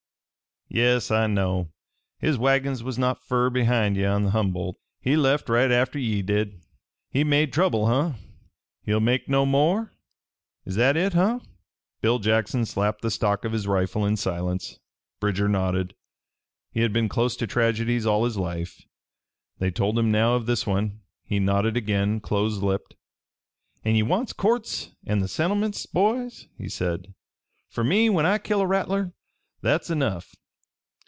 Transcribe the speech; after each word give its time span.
"Yes, 0.73 1.11
I 1.11 1.27
know. 1.27 1.69
His 2.19 2.37
wagons 2.37 2.81
was 2.81 2.97
not 2.97 3.21
fur 3.21 3.49
behind 3.49 3.97
ye 3.97 4.05
on 4.05 4.23
the 4.23 4.29
Humboldt. 4.29 4.77
He 5.01 5.17
left 5.17 5.49
right 5.49 5.69
atter 5.69 5.99
ye 5.99 6.21
did. 6.21 6.61
He 7.09 7.25
made 7.25 7.51
trouble, 7.51 7.87
huh? 7.87 8.13
He'll 8.85 9.01
make 9.01 9.27
no 9.27 9.45
more? 9.45 9.91
Is 10.63 10.75
that 10.77 10.95
hit, 10.95 11.11
huh?" 11.11 11.39
Bill 11.99 12.19
Jackson 12.19 12.65
slapped 12.65 13.01
the 13.01 13.11
stock 13.11 13.43
of 13.43 13.51
his 13.51 13.67
rifle 13.67 14.05
in 14.05 14.15
silence. 14.15 14.79
Bridger 15.19 15.49
nodded. 15.49 15.93
He 16.71 16.79
had 16.79 16.93
been 16.93 17.09
close 17.09 17.35
to 17.35 17.47
tragedies 17.47 18.05
all 18.05 18.23
his 18.23 18.37
life. 18.37 18.81
They 19.59 19.71
told 19.71 19.99
him 19.99 20.09
now 20.09 20.35
of 20.35 20.45
this 20.45 20.65
one. 20.65 21.01
He 21.25 21.39
nodded 21.39 21.75
again, 21.75 22.21
close 22.21 22.59
lipped. 22.59 22.95
"An' 23.83 23.95
ye 23.95 24.03
want 24.03 24.37
courts 24.37 24.95
an' 25.05 25.19
the 25.19 25.27
settlements, 25.27 25.85
boys?" 25.85 26.47
said 26.69 27.07
he. 27.07 27.13
"Fer 27.67 27.83
me, 27.83 28.09
when 28.09 28.25
I 28.25 28.37
kill 28.37 28.61
a 28.61 28.65
rattler, 28.65 29.11
that's 29.61 29.89
enough. 29.89 30.33